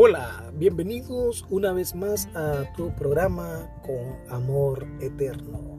[0.00, 5.76] Hola, bienvenidos una vez más a tu programa con amor eterno.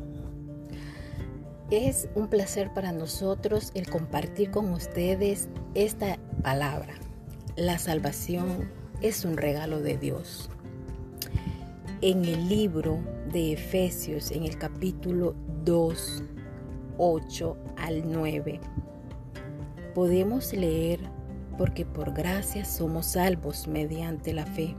[1.71, 6.95] Es un placer para nosotros el compartir con ustedes esta palabra.
[7.55, 8.69] La salvación
[8.99, 10.49] es un regalo de Dios.
[12.01, 12.99] En el libro
[13.31, 16.23] de Efesios, en el capítulo 2,
[16.97, 18.59] 8 al 9,
[19.95, 21.18] podemos leer
[21.59, 24.75] porque por gracia somos salvos mediante la fe.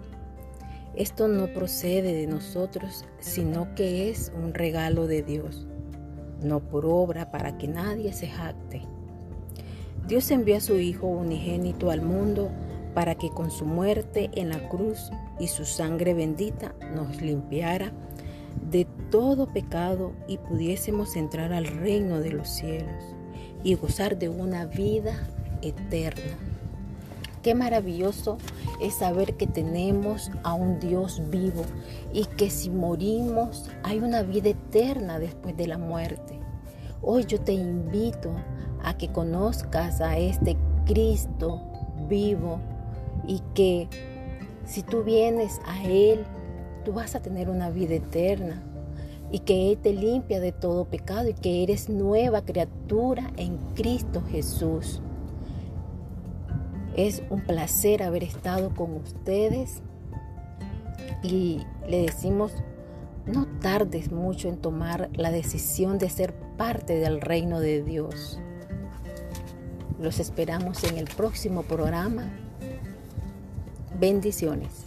[0.97, 5.69] Esto no procede de nosotros, sino que es un regalo de Dios,
[6.43, 8.81] no por obra para que nadie se jacte.
[10.09, 12.51] Dios envió a su Hijo unigénito al mundo
[12.95, 17.93] para que con su muerte en la cruz y su sangre bendita nos limpiara
[18.71, 23.05] de todo pecado y pudiésemos entrar al reino de los cielos
[23.63, 25.29] y gozar de una vida
[25.61, 26.39] eterna.
[27.43, 28.37] Qué maravilloso
[28.83, 31.63] es saber que tenemos a un Dios vivo
[32.13, 36.39] y que si morimos hay una vida eterna después de la muerte.
[37.01, 38.31] Hoy yo te invito
[38.83, 41.63] a que conozcas a este Cristo
[42.11, 42.61] vivo
[43.27, 43.89] y que
[44.67, 46.25] si tú vienes a Él,
[46.85, 48.63] tú vas a tener una vida eterna
[49.33, 54.23] y que Él te limpia de todo pecado y que eres nueva criatura en Cristo
[54.31, 55.01] Jesús.
[57.01, 59.81] Es un placer haber estado con ustedes
[61.23, 62.53] y le decimos,
[63.25, 68.39] no tardes mucho en tomar la decisión de ser parte del reino de Dios.
[69.99, 72.29] Los esperamos en el próximo programa.
[73.99, 74.85] Bendiciones.